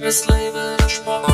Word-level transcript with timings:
Ist. 0.00 0.28
Sport. 0.88 1.32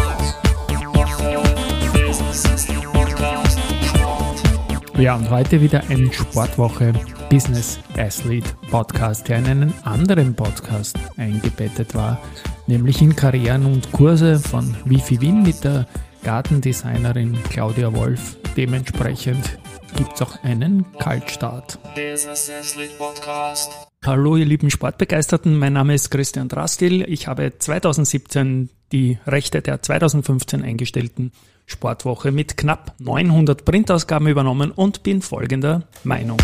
Ja, 4.96 5.17
und 5.17 5.29
heute 5.29 5.60
wieder 5.60 5.83
ein 5.90 6.10
Sportwoche 6.12 6.92
Business 7.29 7.79
Athlete 7.96 8.48
Podcast, 8.71 9.29
der 9.29 9.38
in 9.38 9.46
einen 9.46 9.74
anderen 9.85 10.35
Podcast 10.35 10.96
eingebettet 11.16 11.95
war, 11.95 12.21
nämlich 12.67 13.03
in 13.03 13.14
Karrieren 13.14 13.67
und 13.67 13.92
Kurse 13.92 14.38
von 14.38 14.74
Wifi 14.85 15.21
Win 15.21 15.42
mit 15.42 15.62
der 15.62 15.87
Gartendesignerin 16.23 17.37
Claudia 17.51 17.95
Wolf. 17.95 18.37
Dementsprechend 18.56 19.59
gibt 19.96 20.15
es 20.15 20.23
auch 20.23 20.42
einen 20.42 20.87
Kaltstart. 20.98 21.78
Business 21.95 22.51
Athlete 22.51 22.95
Podcast. 22.96 23.73
Hallo 24.06 24.36
ihr 24.36 24.45
lieben 24.45 24.70
Sportbegeisterten, 24.70 25.56
mein 25.56 25.73
Name 25.73 25.95
ist 25.95 26.10
Christian 26.10 26.48
Drastil. 26.48 27.06
Ich 27.09 27.27
habe 27.27 27.59
2017 27.59 28.68
die 28.92 29.18
Rechte 29.26 29.62
der 29.62 29.80
2015 29.80 30.62
eingestellten 30.62 31.32
Sportwoche 31.64 32.30
mit 32.30 32.59
knapp 32.59 32.92
900 32.98 33.64
Printausgaben 33.64 34.28
übernommen 34.28 34.72
und 34.72 35.04
bin 35.04 35.22
folgender 35.22 35.84
Meinung. 36.02 36.42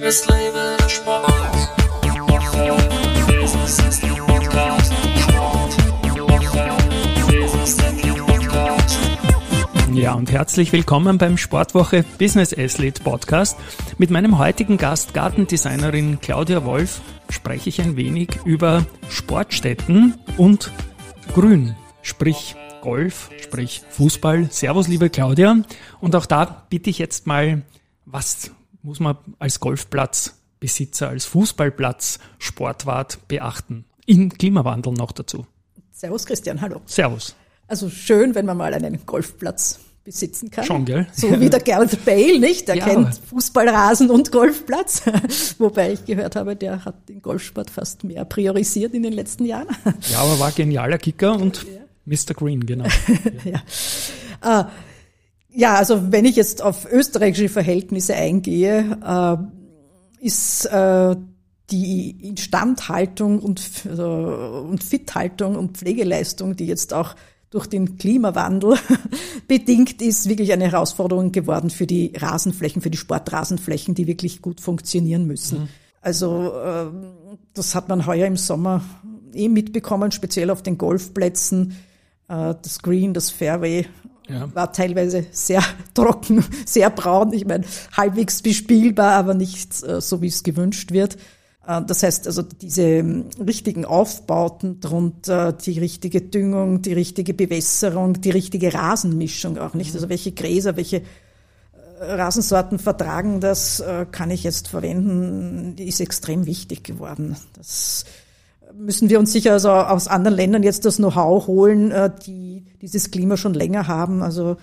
Es 0.00 0.26
lebe 0.26 0.76
der 0.80 0.88
Sport. 0.88 1.43
Ja, 10.04 10.12
und 10.12 10.30
herzlich 10.30 10.70
willkommen 10.70 11.16
beim 11.16 11.38
Sportwoche 11.38 12.04
Business 12.18 12.52
Athlete 12.52 13.02
Podcast. 13.02 13.58
Mit 13.96 14.10
meinem 14.10 14.36
heutigen 14.36 14.76
Gast, 14.76 15.14
Gartendesignerin 15.14 16.20
Claudia 16.20 16.62
Wolf, 16.66 17.00
spreche 17.30 17.70
ich 17.70 17.80
ein 17.80 17.96
wenig 17.96 18.38
über 18.44 18.84
Sportstätten 19.08 20.18
und 20.36 20.70
Grün, 21.32 21.74
sprich 22.02 22.54
Golf, 22.82 23.30
sprich 23.40 23.80
Fußball. 23.88 24.50
Servus, 24.50 24.88
liebe 24.88 25.08
Claudia. 25.08 25.56
Und 26.02 26.14
auch 26.14 26.26
da 26.26 26.66
bitte 26.68 26.90
ich 26.90 26.98
jetzt 26.98 27.26
mal, 27.26 27.62
was 28.04 28.50
muss 28.82 29.00
man 29.00 29.16
als 29.38 29.58
Golfplatzbesitzer, 29.58 31.08
als 31.08 31.24
Fußballplatz, 31.24 32.18
Sportwart 32.38 33.26
beachten? 33.26 33.86
Im 34.04 34.28
Klimawandel 34.28 34.92
noch 34.92 35.12
dazu. 35.12 35.46
Servus 35.92 36.26
Christian, 36.26 36.60
hallo. 36.60 36.82
Servus. 36.84 37.34
Also 37.66 37.88
schön, 37.88 38.34
wenn 38.34 38.44
man 38.44 38.58
mal 38.58 38.74
einen 38.74 39.06
Golfplatz 39.06 39.80
besitzen 40.04 40.50
kann. 40.50 40.64
Schon, 40.64 40.84
gell? 40.84 41.06
So 41.12 41.40
wie 41.40 41.48
der 41.48 41.60
Gareth 41.60 42.04
Bale, 42.04 42.38
nicht? 42.38 42.68
Der 42.68 42.76
Ja. 42.76 42.84
kennt 42.84 43.18
Fußballrasen 43.30 44.10
und 44.10 44.30
Golfplatz. 44.30 45.02
Wobei 45.58 45.92
ich 45.94 46.04
gehört 46.04 46.36
habe, 46.36 46.54
der 46.54 46.84
hat 46.84 47.08
den 47.08 47.22
Golfsport 47.22 47.70
fast 47.70 48.04
mehr 48.04 48.24
priorisiert 48.26 48.92
in 48.94 49.02
den 49.02 49.14
letzten 49.14 49.46
Jahren. 49.46 49.68
Ja, 50.12 50.18
aber 50.18 50.38
war 50.38 50.52
genialer 50.52 50.98
Kicker 50.98 51.36
und 51.38 51.64
Mr. 52.04 52.34
Green, 52.34 52.66
genau. 52.66 52.84
ja. 54.42 54.60
Äh, 54.60 54.64
ja, 55.48 55.74
also 55.76 56.12
wenn 56.12 56.24
ich 56.24 56.36
jetzt 56.36 56.62
auf 56.62 56.90
österreichische 56.90 57.48
Verhältnisse 57.48 58.14
eingehe, 58.14 58.98
äh, 59.02 60.24
ist 60.26 60.66
äh, 60.66 61.16
die 61.70 62.10
Instandhaltung 62.28 63.38
und, 63.38 63.62
also, 63.88 64.04
und 64.68 64.84
Fithaltung 64.84 65.56
und 65.56 65.78
Pflegeleistung, 65.78 66.56
die 66.56 66.66
jetzt 66.66 66.92
auch 66.92 67.14
durch 67.54 67.68
den 67.68 67.98
Klimawandel 67.98 68.76
bedingt 69.48 70.02
ist, 70.02 70.28
wirklich 70.28 70.52
eine 70.52 70.64
Herausforderung 70.64 71.30
geworden 71.30 71.70
für 71.70 71.86
die 71.86 72.12
Rasenflächen, 72.16 72.82
für 72.82 72.90
die 72.90 72.98
Sportrasenflächen, 72.98 73.94
die 73.94 74.08
wirklich 74.08 74.42
gut 74.42 74.60
funktionieren 74.60 75.26
müssen. 75.26 75.68
Also 76.00 76.52
äh, 76.52 76.86
das 77.54 77.76
hat 77.76 77.88
man 77.88 78.06
heuer 78.06 78.26
im 78.26 78.36
Sommer 78.36 78.82
eh 79.32 79.48
mitbekommen, 79.48 80.10
speziell 80.10 80.50
auf 80.50 80.62
den 80.62 80.78
Golfplätzen. 80.78 81.76
Äh, 82.28 82.54
das 82.60 82.80
Green, 82.82 83.14
das 83.14 83.30
Fairway 83.30 83.86
Ja. 84.28 84.52
war 84.54 84.72
teilweise 84.72 85.24
sehr 85.30 85.62
trocken, 85.94 86.44
sehr 86.66 86.90
braun. 86.90 87.32
Ich 87.32 87.46
meine, 87.46 87.64
halbwegs 87.96 88.42
bespielbar, 88.42 89.12
aber 89.12 89.34
nicht 89.34 89.80
äh, 89.84 90.00
so, 90.00 90.20
wie 90.22 90.26
es 90.28 90.42
gewünscht 90.42 90.90
wird. 90.90 91.18
Äh, 91.66 91.82
Das 91.86 92.02
heißt 92.02 92.26
also, 92.26 92.42
diese 92.42 92.82
ähm, 92.82 93.26
richtigen 93.44 93.84
Aufbauten 93.84 94.80
drunter, 94.80 95.52
die 95.52 95.78
richtige 95.78 96.20
Düngung, 96.20 96.82
die 96.82 96.92
richtige 96.92 97.34
Bewässerung, 97.34 98.20
die 98.20 98.30
richtige 98.30 98.72
Rasenmischung 98.74 99.58
auch 99.58 99.74
nicht. 99.74 99.94
Also 99.94 100.08
welche 100.08 100.32
Gräser, 100.32 100.76
welche 100.76 100.98
äh, 100.98 101.02
Rasensorten 102.00 102.78
vertragen 102.78 103.40
das, 103.40 103.80
äh, 103.80 104.06
kann 104.10 104.30
ich 104.30 104.44
jetzt 104.44 104.68
verwenden, 104.68 105.76
die 105.76 105.88
ist 105.88 106.00
extrem 106.00 106.46
wichtig 106.46 106.84
geworden. 106.84 107.36
Das 107.56 108.04
müssen 108.76 109.08
wir 109.08 109.18
uns 109.18 109.32
sicher 109.32 109.52
also 109.52 109.70
aus 109.70 110.08
anderen 110.08 110.36
Ländern 110.36 110.62
jetzt 110.62 110.84
das 110.84 110.96
Know-how 110.96 111.46
holen, 111.46 111.90
äh, 111.90 112.10
die 112.26 112.64
dieses 112.82 113.10
Klima 113.10 113.36
schon 113.36 113.54
länger 113.54 113.86
haben, 113.86 114.22
also 114.22 114.56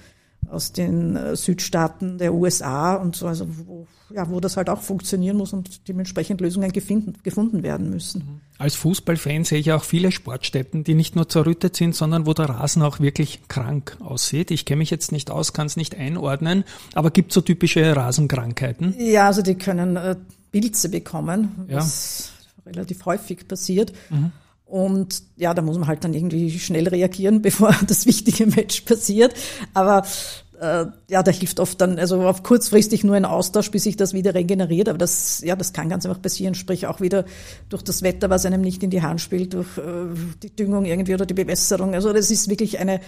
aus 0.52 0.74
den 0.74 1.16
äh, 1.16 1.36
Südstaaten 1.36 2.18
der 2.18 2.34
USA 2.34 2.96
und 2.96 3.16
so, 3.16 3.28
also 3.28 3.48
wo, 3.66 3.88
ja, 4.14 4.30
wo 4.30 4.40
das 4.40 4.58
halt 4.58 4.70
auch 4.70 4.82
funktionieren 4.82 5.38
muss 5.38 5.54
und 5.54 5.88
dementsprechend 5.88 6.42
Lösungen 6.42 6.72
gefunden, 6.72 7.14
gefunden 7.24 7.64
werden 7.64 7.90
müssen. 7.90 8.42
Als 8.58 8.76
Fußballfan 8.76 9.46
sehe 9.46 9.60
ich 9.60 9.72
auch 9.72 9.84
viele 9.84 10.12
Sportstätten, 10.12 10.84
die 10.84 10.94
nicht 10.94 11.16
nur 11.16 11.30
zerrüttet 11.30 11.76
sind, 11.78 11.96
sondern 11.96 12.26
wo 12.26 12.34
der 12.34 12.50
Rasen 12.50 12.82
auch 12.82 13.00
wirklich 13.00 13.40
krank 13.48 13.98
aussieht. 14.02 14.52
Ich 14.52 14.66
kenne 14.66 14.80
mich 14.80 14.90
jetzt 14.90 15.12
nicht 15.12 15.32
aus, 15.32 15.54
kann 15.54 15.68
es 15.68 15.78
nicht 15.78 15.96
einordnen, 15.96 16.66
aber 16.94 17.12
gibt 17.12 17.32
so 17.32 17.42
typische 17.42 17.96
Rasenkrankheiten? 17.96 18.94
Ja, 19.00 19.28
also 19.28 19.42
die 19.42 19.56
können 19.56 19.96
äh, 19.96 20.16
Pilze 20.52 20.90
bekommen, 20.90 21.66
Ja. 21.70 21.78
was 21.78 22.32
relativ 22.66 23.06
häufig 23.06 23.48
passiert. 23.48 23.94
Und 24.72 25.24
ja, 25.36 25.54
da 25.54 25.62
muss 25.62 25.78
man 25.78 25.88
halt 25.88 26.06
dann 26.06 26.14
irgendwie 26.14 26.58
schnell 26.58 26.88
reagieren, 26.88 27.42
bevor 27.42 27.76
das 27.86 28.06
wichtige 28.06 28.48
Match 28.48 28.82
passiert. 28.82 29.34
Aber 29.74 30.04
äh, 30.62 30.86
ja, 31.10 31.24
da 31.24 31.32
hilft 31.32 31.60
oft 31.60 31.82
dann, 31.82 32.00
also 32.00 32.22
auf 32.22 32.42
kurzfristig 32.42 33.04
nur 33.04 33.16
ein 33.16 33.26
Austausch, 33.26 33.70
bis 33.70 33.84
sich 33.84 33.98
das 33.98 34.14
wieder 34.14 34.34
regeneriert. 34.34 34.88
Aber 34.88 34.98
das, 34.98 35.42
ja, 35.42 35.58
das 35.58 35.74
kann 35.74 35.90
ganz 35.90 36.06
einfach 36.06 36.22
passieren, 36.22 36.56
sprich 36.56 36.88
auch 36.88 37.02
wieder 37.02 37.26
durch 37.68 37.82
das 37.82 38.02
Wetter, 38.02 38.30
was 38.30 38.46
einem 38.46 38.62
nicht 38.62 38.82
in 38.82 38.92
die 38.92 39.02
Hand 39.02 39.20
spielt, 39.20 39.54
durch 39.56 39.78
äh, 39.78 40.08
die 40.42 40.56
Düngung 40.56 40.86
irgendwie 40.86 41.16
oder 41.16 41.26
die 41.26 41.34
Bewässerung. 41.34 41.94
Also 41.94 42.14
das 42.14 42.32
ist 42.32 42.50
wirklich 42.50 42.80
eine 42.80 43.02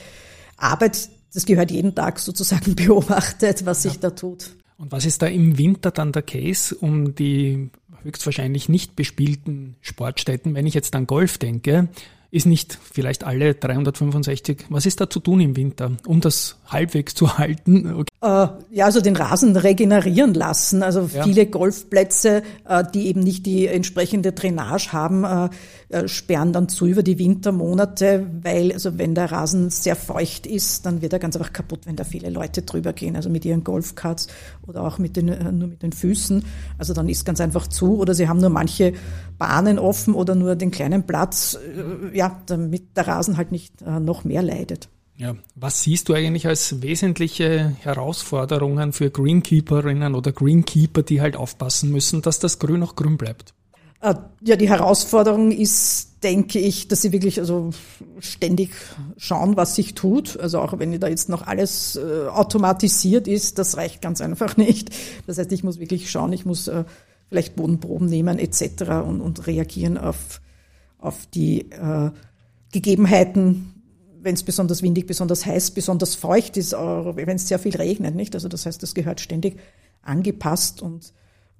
Arbeit, 0.57 1.09
das 1.33 1.45
gehört 1.45 1.71
jeden 1.71 1.95
Tag 1.95 2.19
sozusagen 2.19 2.75
beobachtet, 2.75 3.65
was 3.65 3.83
sich 3.83 4.01
da 4.01 4.09
tut. 4.09 4.51
Und 4.75 4.91
was 4.91 5.05
ist 5.05 5.21
da 5.21 5.27
im 5.27 5.57
Winter 5.57 5.91
dann 5.91 6.11
der 6.11 6.23
Case, 6.23 6.75
um 6.75 7.15
die 7.15 7.69
höchstwahrscheinlich 8.03 8.69
nicht 8.69 8.95
bespielten 8.95 9.75
Sportstätten, 9.81 10.55
wenn 10.55 10.67
ich 10.67 10.73
jetzt 10.73 10.95
an 10.95 11.07
Golf 11.07 11.37
denke, 11.37 11.89
ist 12.31 12.47
nicht 12.47 12.79
vielleicht 12.81 13.23
alle 13.23 13.53
365, 13.53 14.65
was 14.69 14.87
ist 14.87 14.99
da 14.99 15.07
zu 15.07 15.19
tun 15.19 15.39
im 15.39 15.55
Winter, 15.55 15.91
um 16.07 16.19
das 16.19 16.57
halbwegs 16.65 17.13
zu 17.13 17.37
halten? 17.37 18.05
Äh, 18.23 18.47
ja, 18.71 18.85
also 18.85 19.01
den 19.01 19.17
Rasen 19.17 19.57
regenerieren 19.57 20.33
lassen. 20.33 20.81
Also 20.81 21.09
Ja. 21.13 21.23
viele 21.23 21.45
Golfplätze, 21.45 22.41
äh, 22.65 22.83
die 22.93 23.07
eben 23.07 23.19
nicht 23.19 23.45
die 23.45 23.67
entsprechende 23.67 24.31
Drainage 24.31 24.93
haben, 24.93 25.25
äh, 25.25 26.07
sperren 26.07 26.53
dann 26.53 26.69
zu 26.69 26.85
über 26.87 27.03
die 27.03 27.19
Wintermonate, 27.19 28.25
weil 28.41 28.71
also 28.71 28.97
wenn 28.97 29.13
der 29.13 29.29
Rasen 29.29 29.69
sehr 29.69 29.97
feucht 29.97 30.47
ist, 30.47 30.85
dann 30.85 31.01
wird 31.01 31.11
er 31.11 31.19
ganz 31.19 31.35
einfach 31.35 31.51
kaputt, 31.51 31.81
wenn 31.85 31.97
da 31.97 32.05
viele 32.05 32.29
Leute 32.29 32.61
drüber 32.61 32.93
gehen, 32.93 33.17
also 33.17 33.29
mit 33.29 33.43
ihren 33.43 33.65
Golfkarts 33.65 34.27
oder 34.65 34.83
auch 34.83 34.99
mit 34.99 35.17
den, 35.17 35.25
nur 35.59 35.67
mit 35.67 35.83
den 35.83 35.91
Füßen. 35.91 36.45
Also 36.77 36.93
dann 36.93 37.09
ist 37.09 37.25
ganz 37.25 37.41
einfach 37.41 37.67
zu 37.67 37.97
oder 37.99 38.13
sie 38.13 38.29
haben 38.29 38.39
nur 38.39 38.49
manche 38.49 38.93
Bahnen 39.37 39.77
offen 39.77 40.13
oder 40.15 40.33
nur 40.33 40.55
den 40.55 40.71
kleinen 40.71 41.03
Platz, 41.03 41.59
ja, 42.13 42.41
damit 42.45 42.95
der 42.95 43.07
Rasen 43.07 43.35
halt 43.37 43.51
nicht 43.51 43.85
noch 43.85 44.23
mehr 44.23 44.41
leidet. 44.41 44.87
Ja, 45.15 45.35
was 45.55 45.83
siehst 45.83 46.09
du 46.09 46.13
eigentlich 46.13 46.47
als 46.47 46.81
wesentliche 46.81 47.75
Herausforderungen 47.81 48.93
für 48.93 49.11
Greenkeeperinnen 49.11 50.15
oder 50.15 50.31
Greenkeeper, 50.31 51.03
die 51.03 51.21
halt 51.21 51.35
aufpassen 51.35 51.91
müssen, 51.91 52.21
dass 52.21 52.39
das 52.39 52.57
Grün 52.57 52.81
auch 52.81 52.95
grün 52.95 53.17
bleibt? 53.17 53.53
Äh, 54.01 54.15
Ja, 54.41 54.55
die 54.55 54.69
Herausforderung 54.69 55.51
ist, 55.51 56.23
denke 56.23 56.57
ich, 56.57 56.87
dass 56.87 57.01
sie 57.03 57.11
wirklich 57.11 57.39
also 57.39 57.69
ständig 58.19 58.71
schauen, 59.17 59.55
was 59.55 59.75
sich 59.75 59.93
tut. 59.93 60.39
Also 60.39 60.59
auch 60.59 60.79
wenn 60.79 60.99
da 60.99 61.07
jetzt 61.07 61.29
noch 61.29 61.45
alles 61.45 61.95
äh, 61.95 62.27
automatisiert 62.27 63.27
ist, 63.27 63.59
das 63.59 63.77
reicht 63.77 64.01
ganz 64.01 64.19
einfach 64.19 64.57
nicht. 64.57 64.89
Das 65.27 65.37
heißt, 65.37 65.51
ich 65.51 65.63
muss 65.63 65.79
wirklich 65.79 66.09
schauen, 66.09 66.33
ich 66.33 66.45
muss 66.45 66.67
äh, 66.67 66.85
vielleicht 67.29 67.55
Bodenproben 67.55 68.07
nehmen 68.07 68.39
etc. 68.39 68.83
und, 69.05 69.21
und 69.21 69.45
reagieren 69.45 69.97
auf, 69.97 70.41
auf 70.97 71.27
die 71.33 71.71
äh, 71.71 72.09
Gegebenheiten, 72.71 73.72
wenn 74.23 74.35
es 74.35 74.43
besonders 74.43 74.81
windig, 74.81 75.05
besonders 75.07 75.45
heiß, 75.45 75.71
besonders 75.71 76.15
feucht 76.15 76.57
ist, 76.57 76.73
wenn 76.73 77.35
es 77.35 77.47
sehr 77.47 77.59
viel 77.59 77.75
regnet, 77.75 78.15
nicht? 78.15 78.33
Also 78.35 78.47
das 78.47 78.65
heißt, 78.65 78.81
das 78.81 78.93
gehört 78.93 79.21
ständig 79.21 79.59
angepasst 80.01 80.81
und 80.81 81.13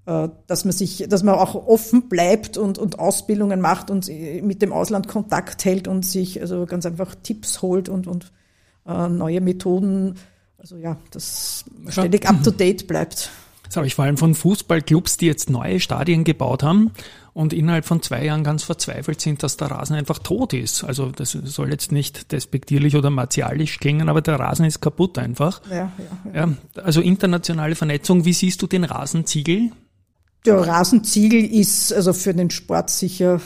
äh, 0.06 0.30
dass 0.48 0.66
man 0.66 0.74
sich, 0.74 1.06
dass 1.08 1.24
man 1.24 1.36
auch 1.36 1.56
offen 1.56 2.10
bleibt 2.10 2.58
und, 2.58 2.78
und 2.78 3.00
Ausbildungen 3.00 3.62
macht 3.62 3.90
und 3.90 4.10
äh, 4.10 4.42
mit 4.42 4.62
dem 4.62 4.74
Ausland 4.74 5.08
Kontakt 5.08 5.64
hält 5.66 5.88
und 5.88 6.06
sich 6.06 6.42
also 6.42 6.66
ganz 6.66 6.86
einfach 6.86 7.16
Tipps 7.16 7.62
holt 7.62 7.90
und, 7.90 8.08
und 8.08 8.32
äh, 8.86 9.08
neue 9.08 9.42
Methoden, 9.42 10.16
also 10.58 10.78
ja, 10.78 10.98
das 11.12 11.66
ständig 11.88 12.28
up 12.28 12.44
to 12.44 12.52
date 12.52 12.88
bleibt. 12.88 13.32
Das 13.74 13.78
habe 13.78 13.88
ich 13.88 13.96
vor 13.96 14.06
allem 14.06 14.18
von 14.18 14.36
Fußballclubs, 14.36 15.18
die 15.18 15.26
jetzt 15.26 15.50
neue 15.50 15.80
Stadien 15.80 16.24
gebaut 16.24 16.62
haben 16.62 16.92
und 17.34 17.54
innerhalb 17.54 17.86
von 17.86 18.04
zwei 18.04 18.24
Jahren 18.24 18.44
ganz 18.44 18.62
verzweifelt 18.62 19.20
sind, 19.20 19.42
dass 19.42 19.58
der 19.58 19.72
Rasen 19.72 19.96
einfach 19.96 20.20
tot 20.20 20.54
ist. 20.54 20.84
Also 20.84 21.08
das 21.08 21.32
soll 21.32 21.72
jetzt 21.72 21.92
nicht 21.92 22.32
despektierlich 22.32 22.96
oder 22.96 23.10
martialisch 23.10 23.80
klingen, 23.80 24.10
aber 24.10 24.22
der 24.22 24.40
Rasen 24.40 24.66
ist 24.68 24.80
kaputt 24.80 25.18
einfach. 25.18 25.60
Ja, 25.72 25.76
ja, 25.76 25.92
ja. 26.32 26.46
ja 26.46 26.84
also 26.84 27.02
internationale 27.02 27.74
Vernetzung, 27.74 28.26
wie 28.26 28.34
siehst 28.34 28.62
du 28.62 28.68
den 28.68 28.84
Rasenziegel? 28.84 29.72
Der 30.46 30.56
Rasenziegel 30.56 31.44
ist 31.44 31.92
also 31.94 32.14
für 32.14 32.36
den 32.36 32.52
Sport 32.52 32.92
sicher 32.92 33.42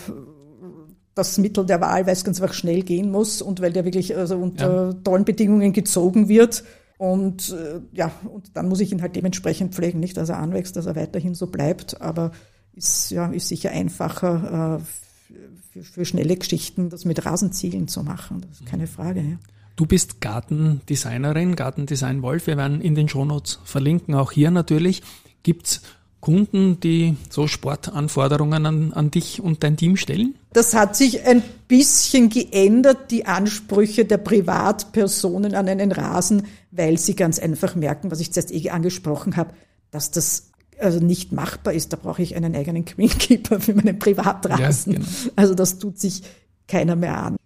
das 1.16 1.38
Mittel 1.38 1.66
der 1.66 1.80
Wahl, 1.80 2.06
weil 2.06 2.12
es 2.12 2.26
ganz 2.26 2.42
einfach 2.42 2.54
schnell 2.54 2.82
gehen 2.82 3.12
muss 3.12 3.42
und 3.42 3.62
weil 3.62 3.72
der 3.72 3.86
wirklich 3.86 4.14
also 4.18 4.36
unter 4.36 4.88
ja. 4.88 4.94
tollen 5.06 5.24
Bedingungen 5.24 5.72
gezogen 5.72 6.28
wird. 6.28 6.66
Und 6.98 7.52
äh, 7.52 7.82
ja, 7.92 8.12
und 8.28 8.58
dann 8.58 8.68
muss 8.68 8.80
ich 8.80 8.92
ihn 8.92 9.02
halt 9.02 9.16
dementsprechend 9.16 9.76
pflegen, 9.76 10.00
nicht, 10.00 10.18
dass 10.18 10.30
er 10.30 10.40
anwächst, 10.40 10.76
dass 10.76 10.88
er 10.88 10.96
weiterhin 10.96 11.36
so 11.36 11.48
bleibt, 11.48 12.02
aber 12.02 12.32
ist 12.74 13.12
ja 13.12 13.28
ist 13.28 13.48
sicher 13.48 13.72
einfacher 13.72 14.80
äh, 14.80 15.34
für, 15.72 15.84
für 15.84 16.06
schnelle 16.06 16.36
Geschichten, 16.38 16.90
das 16.90 17.06
mit 17.06 17.24
Rasenziegeln 17.26 17.88
zu 17.88 18.04
machen. 18.04 18.42
Das 18.42 18.62
ist 18.62 18.66
keine 18.66 18.88
Frage. 18.88 19.22
Ja. 19.22 19.38
Du 19.76 19.86
bist 19.86 20.22
Gartendesignerin, 20.22 21.56
Gartendesign 21.56 22.24
Wolf. 22.24 22.48
Wir 22.48 22.58
werden 22.58 22.82
in 22.82 22.96
den 22.96 23.08
Shownotes 23.10 23.60
verlinken, 23.64 24.16
auch 24.16 24.32
hier 24.32 24.50
natürlich. 24.50 25.04
Gibt's 25.44 25.84
Kunden, 26.20 26.80
die 26.80 27.16
so 27.30 27.48
Sportanforderungen 27.48 28.66
an, 28.66 28.94
an 28.94 29.12
dich 29.12 29.42
und 29.42 29.64
dein 29.64 29.78
Team 29.78 29.98
stellen? 29.98 30.36
Das 30.54 30.74
hat 30.74 30.96
sich 30.96 31.26
ein 31.26 31.44
bisschen 31.68 32.30
geändert, 32.30 33.12
die 33.12 33.26
Ansprüche 33.26 34.06
der 34.06 34.18
Privatpersonen 34.18 35.54
an 35.54 35.68
einen 35.68 35.92
Rasen, 35.92 36.44
weil 36.72 36.98
sie 36.98 37.16
ganz 37.16 37.40
einfach 37.40 37.76
merken, 37.76 38.12
was 38.12 38.20
ich 38.20 38.34
zuerst 38.34 38.52
eh 38.52 38.70
angesprochen 38.70 39.38
habe, 39.38 39.54
dass 39.92 40.12
das 40.12 40.52
also 40.80 41.00
nicht 41.00 41.32
machbar 41.32 41.74
ist. 41.74 41.94
Da 41.94 41.98
brauche 41.98 42.22
ich 42.22 42.36
einen 42.36 42.56
eigenen 42.56 42.86
Greenkeeper 42.86 43.60
für 43.60 43.74
meinen 43.74 44.00
Privatrasen. 44.00 44.94
Ja, 44.94 45.00
genau. 45.00 45.10
Also 45.36 45.54
das 45.54 45.80
tut 45.80 46.00
sich 46.00 46.24
keiner 46.68 46.96
mehr 46.96 47.18
an. 47.18 47.38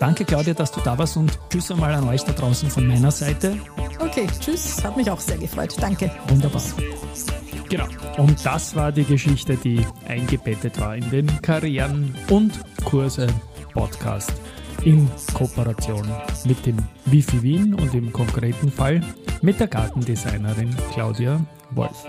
Danke, 0.00 0.24
Claudia, 0.24 0.54
dass 0.54 0.72
du 0.72 0.80
da 0.80 0.96
warst 0.98 1.16
und 1.16 1.38
tschüss 1.50 1.70
einmal 1.70 1.94
an 1.94 2.08
euch 2.08 2.22
da 2.24 2.32
draußen 2.32 2.70
von 2.70 2.86
meiner 2.86 3.10
Seite. 3.10 3.56
Okay, 3.98 4.26
tschüss. 4.40 4.82
Hat 4.82 4.96
mich 4.96 5.10
auch 5.10 5.20
sehr 5.20 5.38
gefreut. 5.38 5.74
Danke. 5.80 6.10
Wunderbar. 6.28 6.62
Genau. 7.68 7.86
Und 8.18 8.44
das 8.44 8.74
war 8.76 8.92
die 8.92 9.04
Geschichte, 9.04 9.56
die 9.56 9.84
eingebettet 10.06 10.78
war 10.80 10.96
in 10.96 11.08
den 11.10 11.42
Karrieren 11.42 12.14
und 12.30 12.52
Kurse 12.84 13.26
Podcast 13.72 14.32
in 14.84 15.10
Kooperation 15.32 16.06
mit 16.44 16.64
dem 16.66 16.76
Wifi 17.06 17.42
Wien 17.42 17.74
und 17.74 17.94
im 17.94 18.12
konkreten 18.12 18.70
Fall 18.70 19.00
mit 19.40 19.58
der 19.58 19.68
Gartendesignerin 19.68 20.74
Claudia 20.92 21.40
Wolf. 21.70 22.04